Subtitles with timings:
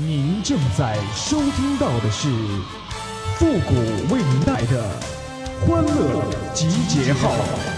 [0.00, 2.28] 您正在收听到的是
[3.36, 4.88] 复古为您带的
[5.66, 7.77] 欢乐集结号。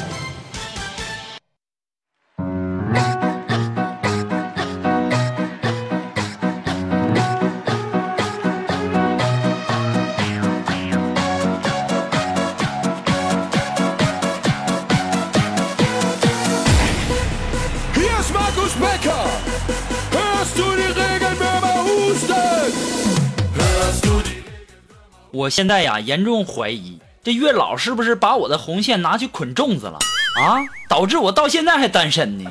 [25.32, 29.98] 我现在呀，严重怀疑这月老是不是把我的红线拿去捆粽子了
[30.43, 30.58] 啊？
[30.88, 32.50] 导致我到现在还单身呢。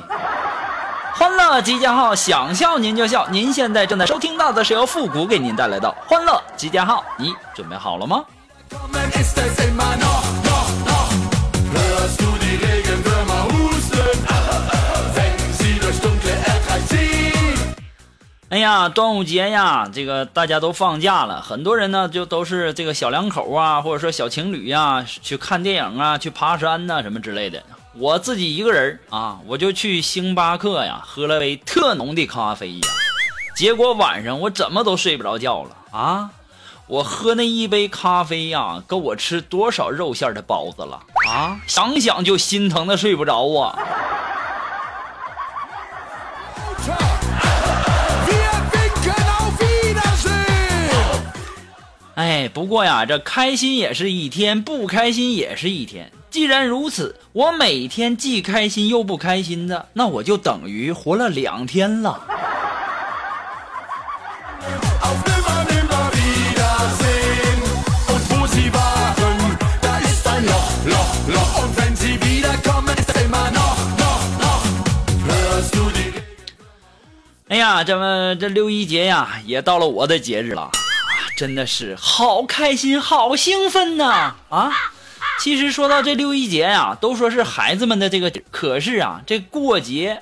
[1.14, 3.28] 欢乐集结号，想笑您就笑。
[3.28, 8.24] 您现在正在收听到的是由复古给您带来的欢乐集结号，你准备好了吗？
[18.50, 27.62] 哎呀，端午节呀，这个大家都放假了，很多人呢就都是这个小两口啊，或者说小情侣呀，去看电影啊，去爬山呐，什么之类的。
[27.94, 32.80] 我自己一个人啊，我就去星巴克呀，喝了杯特浓的咖啡呀，
[33.54, 36.30] 结果晚上我怎么都睡不着觉了啊！
[36.88, 41.60] 我喝那一杯咖啡呀，够我吃多少肉馅的包子了啊！
[41.68, 43.78] 想想就心疼的睡不着啊！
[52.20, 56.12] 哎，不过呀，这开心也是一天，不开心也是一天。
[56.30, 62.20] 既然如此，我每天既开心又不开心的，那我就等于活了两天了。
[77.48, 80.70] 哎呀，这么这六一节呀，也到了我的节日了。
[81.40, 84.34] 真的是好开心，好兴奋呐！
[84.50, 84.70] 啊，
[85.38, 90.20] 其实说到这六一节呀，都说是孩子们的这个，可是啊，这过节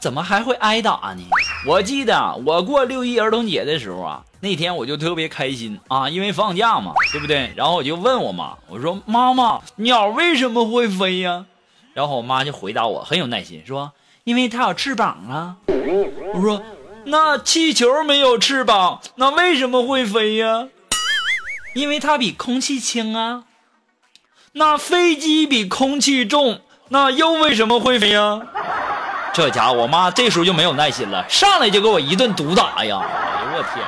[0.00, 1.22] 怎么还会挨打呢？
[1.66, 7.52] 我记得我过六一儿童节的时候啊，那天我就特别开心啊，因为放假嘛，对不对？
[7.54, 11.44] 然后我就问我妈，我说：“妈妈，鸟为什么会飞呀？”
[11.92, 13.92] 然后我妈就回答我，很有耐心说
[14.24, 15.56] ：“因为它有翅膀啊。”
[16.32, 16.62] 我说。
[17.04, 20.68] 那气球没有翅膀，那为什么会飞呀？
[21.74, 23.44] 因为它比空气轻啊。
[24.52, 28.40] 那飞机比空气重，那又为什么会飞呀？
[29.32, 33.00] 这家伙，我妈这时候就没有耐心了，上来就给我一顿毒打呀！
[33.00, 33.84] 哎呦我天！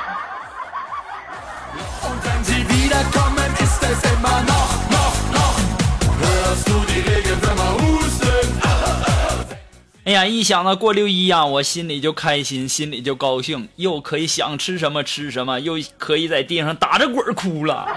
[10.05, 17.87] 哎呀，一想到过六一呀，我心里就开心，心里就高兴，又可以想吃什么吃什么，又可以在地上打着滚哭了。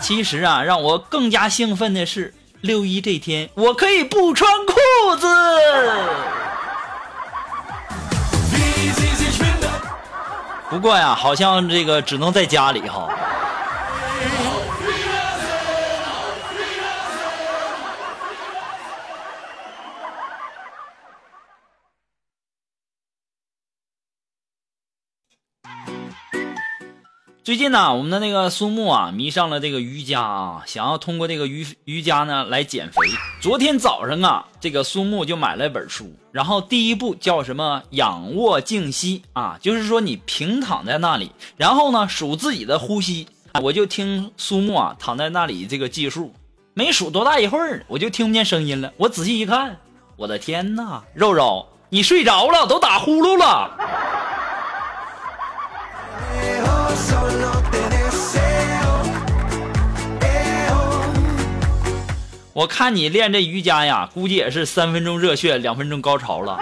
[0.00, 5.26] 其实啊，让我更加兴奋的是，六一这天我可以不穿裤子。
[10.70, 13.08] 不过呀，好像这个只能在家里哈。
[27.44, 33.02] 最近呢，我们的那个苏木啊，迷上了这个瑜伽啊，想要通过这个瑜瑜伽呢来减肥。
[33.38, 43.28] 昨天早上啊，这个苏木就买了一本书，然后第一步叫什么仰卧静息啊，就是说你平躺在那里，然后呢数自己的呼吸。
[43.60, 46.32] 我就听苏木啊躺在那里这个计数，
[46.72, 48.90] 没数多大一会儿，我就听不见声音了。
[48.96, 49.76] 我仔细一看，
[50.16, 53.70] 我的天哪，肉肉你睡着了，都打呼噜了。
[62.54, 66.56] 我看你练这瑜伽呀，估计也是三分钟热血，两分钟高潮了。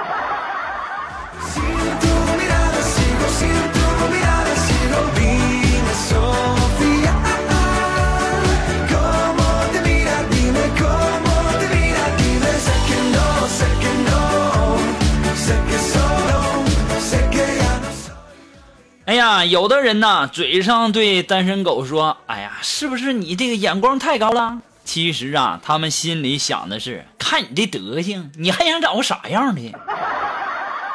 [19.05, 24.59] 哎呀，有的人呐，嘴上对单身狗说：“哎呀，是不是你这个眼光太高了？”
[24.93, 29.75] 其实啊，他们心里想的是：看你这德行，你还想找个啥样的？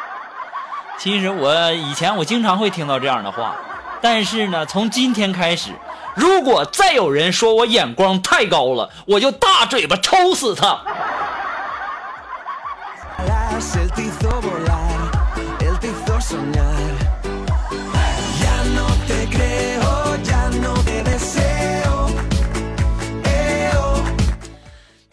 [0.99, 3.55] 其实我以前我经常会听到这样的话，
[3.99, 5.71] 但是呢，从今天开始，
[6.15, 10.79] 如果再有人说我眼光太高了，我就大嘴巴抽死他。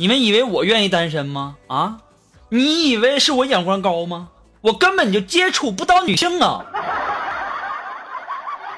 [0.04, 1.56] 你们以为我愿意单身吗？
[1.66, 1.96] 啊，
[2.50, 4.28] 你以为是我眼光高吗？
[4.60, 6.60] 我根本就接触不到女性啊！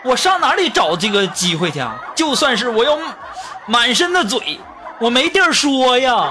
[0.05, 2.00] 我上哪里找这个机会去啊？
[2.14, 2.96] 就算是我有
[3.67, 4.61] 满身的嘴，
[5.00, 6.31] 我没地儿说呀。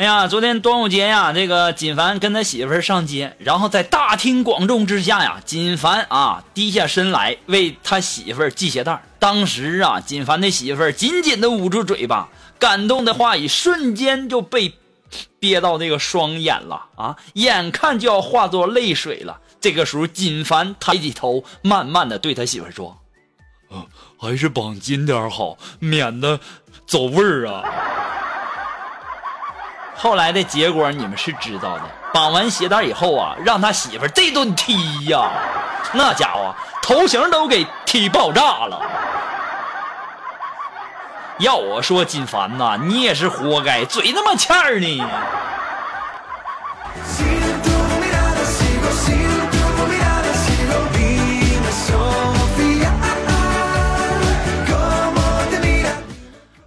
[0.00, 14.72] 哎呀，昨天端午节呀，这个锦凡跟他媳妇儿上街，然后在大庭广众之下呀，锦凡啊低下身来为他媳妇儿系鞋带当时啊，锦凡的媳妇儿紧紧的捂住嘴巴，感动的话语瞬间就被
[15.38, 19.38] 憋到那个双眼了啊，眼看就要化作泪水了。
[19.60, 22.96] 这个时候，锦凡抬起头，慢慢的对他媳妇儿说
[23.70, 23.86] ：“嗯，
[24.16, 26.40] 还是绑紧点好，免得
[26.86, 27.64] 走味儿啊。”
[30.02, 35.28] 后来的结果你们是知道的，绑完鞋带以后啊，让他媳妇这顿踢呀，
[35.92, 38.80] 那家伙头型都给踢爆炸了。
[41.40, 45.06] 要我说，金凡呐，你也是活该，嘴那么欠儿呢。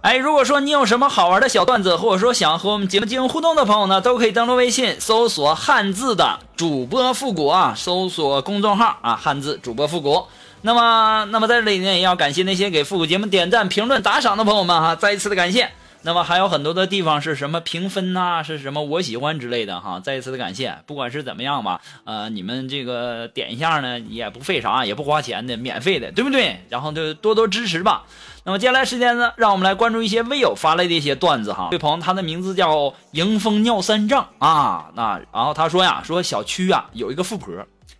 [0.04, 10.26] 哎，如果说你有什么好玩的小段子，或者说想和我们节目进行互动的朋友呢，都可以登录微信搜索汉字的主播复古啊，搜索公众号啊，汉字主播复古。
[10.60, 15.70] 那么，那么在这里呢，也要感谢那些给复古节目点赞、评论、打赏的朋友们哈，再一次的感谢。
[16.02, 20.76] 那么还有很多的地方是什么评分呐，是什么我喜欢之类的哈，再一次的感谢。
[20.84, 26.62] 不管是怎么样吧，呃，你们这个点一下呢，也不费啥，也不花钱的，免费的，对不对？
[26.68, 28.04] 然后就多多支持吧。
[28.46, 31.68] 那么接下来时间呢，让我们来关注一些微友发来的一些段子哈。
[31.70, 37.54] 这位朋友他的名字叫迎风尿三丈啊，那然后他说呀，说小区啊有一个富婆，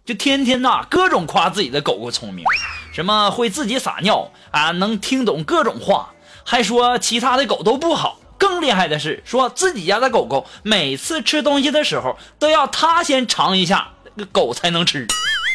[0.04, 2.44] 就天天呐各种夸自己的狗狗聪明，
[2.92, 6.10] 什么会自己撒尿啊，能听懂各种话。
[6.44, 13.88] 还说其他的狗都不好，更厉害的是说自己家的狗狗每次吃东西的时候都要他先尝一下，
[14.30, 15.06] 狗才能吃。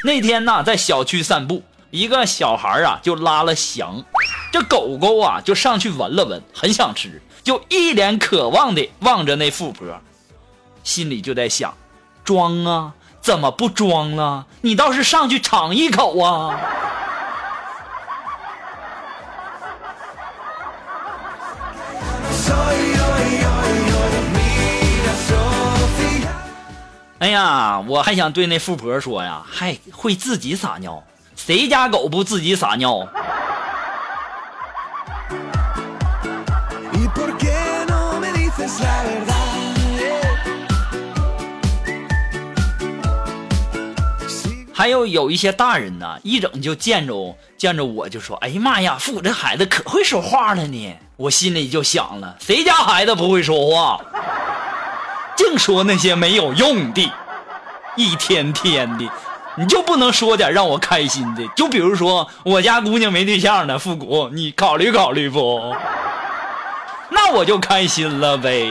[0.04, 1.62] 那天呢，在小区散步，
[1.92, 4.04] 一个小孩啊就拉了翔，
[4.52, 9.88] 这狗狗啊就上去闻了闻，很想吃，就一脸渴望的望着那富婆，
[10.84, 11.74] 心里就在想：
[12.24, 14.48] 装啊，怎么不装了？
[14.62, 16.60] 你倒是上去尝一口啊！
[27.20, 31.04] 哎呀，我还想对那富婆说呀，还会自己撒尿，
[31.36, 33.08] 谁家狗不自己撒尿？
[44.80, 54.00] 还有有一些大人呢，一整就见着见着我就说：“哎呀妈呀，复古这孩子可会说话了呢。”我心里就想了，谁家孩子不会说话？
[55.36, 57.12] 净说那些没有用的，
[57.98, 59.06] 一天天的，
[59.58, 61.46] 你就不能说点让我开心的？
[61.58, 65.76] 就比如说我家姑娘没对象呢，复古，你考虑考虑不？
[67.10, 68.66] 那我就开心了呗。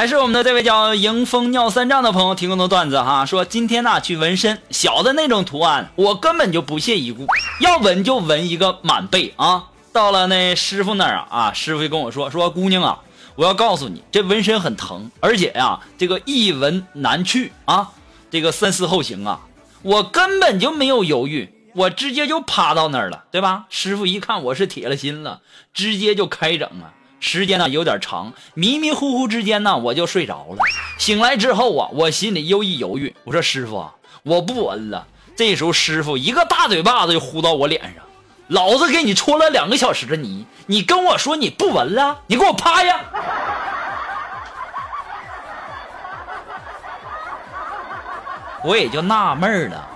[0.00, 7.26] 还是我们的这位叫迎风尿三丈的朋友提供的段子哈，说今天呢去纹身，小的那种图案我根本就不屑一顾，
[7.60, 9.64] 要纹就纹一个满背啊。
[9.92, 13.00] 到了那师傅那儿啊啊，师傅就跟我说说姑娘啊，
[13.34, 17.90] 我要告诉你，这纹身很疼，而且呀这个一纹难去啊，
[18.30, 19.40] 这个三思后行啊。
[19.82, 23.66] 我根本就没有犹豫，我直接就趴到那儿了，对吧？
[23.68, 25.42] 师傅一看我是铁了心了，
[25.74, 26.94] 直接就开整了。
[27.20, 30.56] 时间呢有点长，迷迷糊糊之间呢我就睡着了。
[30.98, 35.06] 醒来之后啊，我心里又一犹豫，我说师傅，啊我不纹了。
[35.36, 38.02] 这时候师傅一个大嘴巴子就呼到我脸上，
[38.48, 42.18] 老子给你搓了两个小时的泥，你跟我说你不纹了？
[42.26, 43.00] 你给我趴下！
[48.64, 49.88] 我也就纳闷了，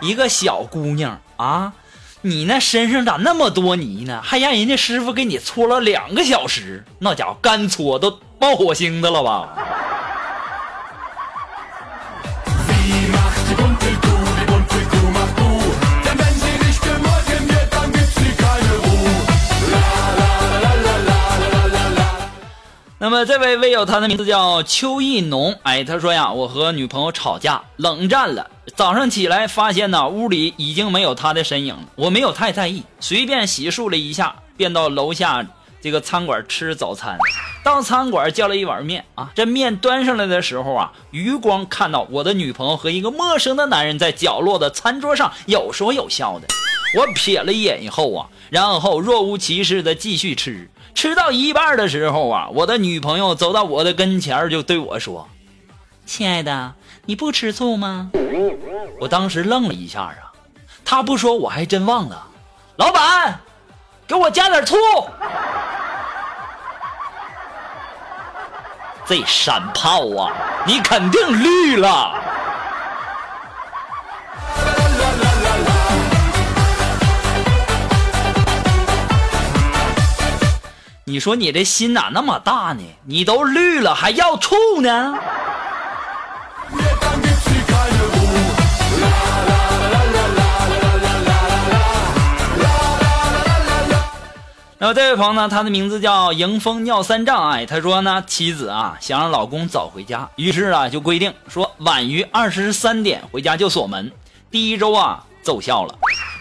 [0.00, 1.72] 一个小姑娘啊。
[2.22, 4.20] 你那身上咋那么多泥呢？
[4.22, 9.48] 还让人家师傅给你搓了两个小时，那家伙干搓都冒火星子了吧？
[23.02, 25.58] 那么这位微友，他的名字叫邱意农。
[25.62, 28.46] 哎，他说呀，我和女朋友吵架，冷战了。
[28.74, 31.82] 早上起来发现呢，屋里已经没有他的身影了。
[31.96, 35.46] 我没有太在意，随便洗漱了一下，便到楼下
[35.82, 37.18] 这个餐馆吃早餐。
[37.62, 46.46] 到餐馆叫了一碗面啊，这面端上来的时候啊，余光看到我的女朋友和一个陌生的男人在角落的餐桌上有说有笑的。
[46.96, 50.70] 我瞥了一眼以后啊，然后若无其事的继续吃。
[50.92, 55.28] 吃到一半的时候啊，我的女朋友走到我的跟前就对我说
[56.04, 56.74] ：“亲爱的，
[57.10, 58.08] 你不吃醋吗？”
[59.00, 60.30] 我当时愣了一下啊，
[60.84, 62.24] 他不说我还真忘了。
[62.76, 63.40] 老板，
[64.06, 64.76] 给我加点醋。
[69.04, 70.30] 这山炮啊，
[70.64, 72.14] 你肯定绿了。
[81.06, 82.84] 你说你这心咋那么大呢？
[83.04, 85.18] 你都绿了还要醋呢？
[94.92, 97.50] 这位朋友呢，他的名字叫迎风尿三丈。
[97.50, 104.10] 哎，他说呢，妻子啊想让老公早回家，于是啊就规定说晚于二十三点回家就锁门。
[104.50, 105.94] 第一周啊奏效了，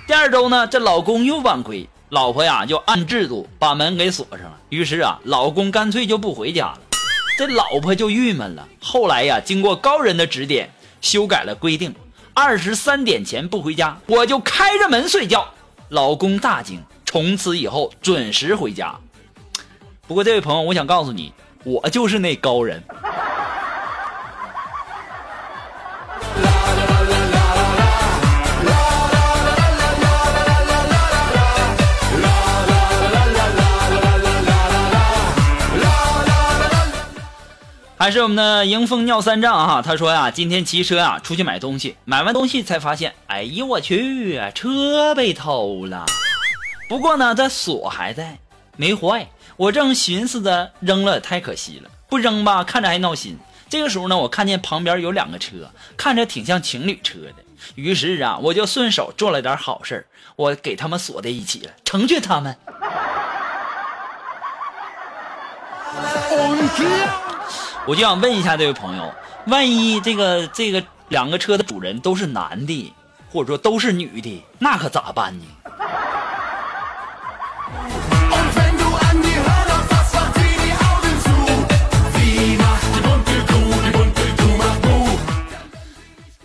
[0.07, 1.87] 第二周呢这老公又晚归。
[2.09, 4.57] 老婆呀，就按制度把门给锁上了。
[4.69, 6.79] 于是啊，老公干脆就不回家了。
[7.37, 8.67] 这老婆就郁闷了。
[8.81, 11.93] 后来呀，经过高人的指点，修改了规定：
[12.33, 15.47] 二十三点前不回家，我就开着门睡觉。
[15.89, 18.93] 老公大惊，从此以后准时回家。
[20.07, 22.83] 不过，这位朋友，我想告诉你，我就是那高人。
[37.97, 46.05] 还是我们的迎风尿三丈哈，他说呀，今天骑车啊出去买东西，买完东西才发现，哎呦我去，车被偷了。
[46.89, 48.39] 不过呢，这锁还在，
[48.75, 49.29] 没坏。
[49.57, 53.37] 我正寻思着扔了，太可惜了，不扔吧，看着还闹心。
[53.69, 57.35] 这个时候呢，我看见旁边有两个车，看着挺像情侣车的，
[57.75, 62.57] 于是啊，我就顺手做了点好事我给他们锁在一起了，成全他们。
[67.85, 69.13] 我就想问一下这位朋友，
[69.45, 72.91] 万一这个这个两个车的主人都是男的，
[73.31, 75.45] 或者说都是女的，那可咋办呢？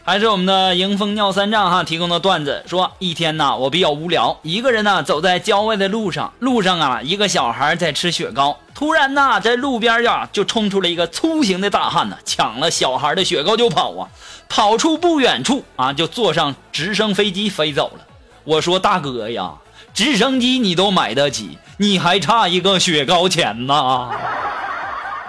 [0.06, 14.06] 还是我们的迎风尿三丈哈提供的段子，说一天呐，我比较无聊，一个人呢走在郊外的路上，路上啊，一个小孩在吃雪糕，突然呢，在路边呀就冲出了一个粗型的大汉呢，抢了小孩的雪糕就跑啊，
[14.46, 18.04] 跑出不远处啊，就坐上直升飞机飞走了。
[18.44, 19.54] 我说大哥呀，
[19.94, 24.10] 直升机你都买得起，你还差一个雪糕钱呢，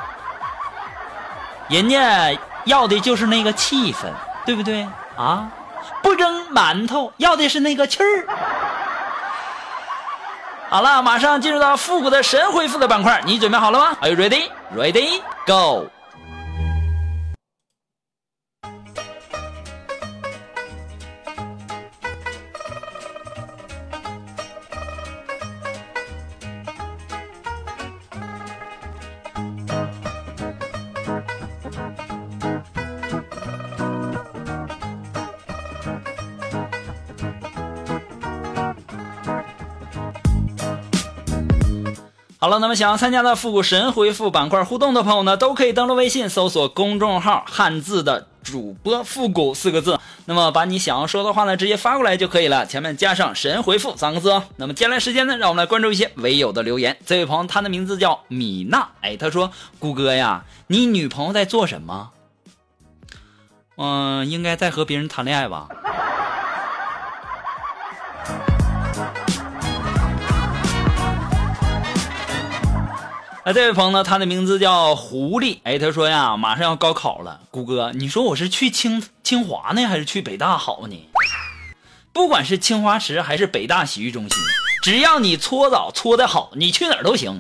[1.70, 4.10] 人家要的就是那个气氛。
[4.46, 4.88] 对不对
[5.18, 5.50] 啊？
[6.02, 8.28] 不蒸馒头，要的是那个气儿。
[10.70, 14.50] 好了，马上进入到复古的神回复的板块，你准备好了吗？Are you ready?
[14.76, 15.22] Ready?
[15.46, 15.90] Go!
[42.46, 54.44] 好了，那么想要参加的复古神回复板块互动的朋友呢，都可以登录微信搜索公众号“汉字的主播复古”四个字，那么把你想要说的话呢，直接发过来就可以了，前面加上“神回复”三个字哦。
[54.58, 56.96] 那么接下来时间呢，让我们来关注一些唯友的留言。
[57.04, 59.50] 这位朋友，他的名字叫米娜，哎，他说
[59.80, 62.12] ：“谷歌呀，你女朋友在做什么？
[63.78, 65.68] 嗯，应该在和别人谈恋爱吧。”
[73.46, 74.04] 啊这位朋友呢？
[74.04, 75.60] 他的名字叫狐狸。
[75.62, 81.10] 哎，他说呀，马上要高考了，谷歌，你说我是去清清华呢，还是去北大好呢？
[82.12, 84.32] 不管是清华池还是北大洗浴中心，
[84.82, 87.38] 只要你搓澡搓得好，你去哪儿都行。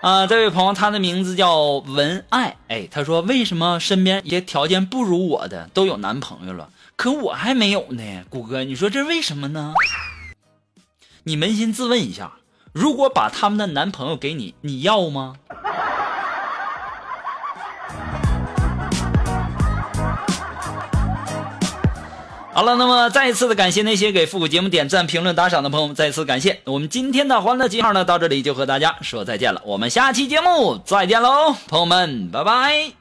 [0.00, 2.56] 啊，这位朋友，他的名字叫文爱。
[2.68, 6.70] 哎，他说，为什么身边一些条件不如我的都有男朋友了？
[6.96, 9.74] 可我还没有呢，谷歌，你说这为什么呢？
[11.24, 12.32] 你扪心自问一下，
[12.72, 15.36] 如果把他们的男朋友给你，你要吗？
[22.52, 26.60] 好了，那么再一次的感谢那些给复古节目点赞、评论、打赏的朋友们，再一次感谢。
[26.64, 32.99] 我们今天的欢乐记号呢，到这里就和大家说再见了，我们下期节目再见喽，朋友们，拜拜。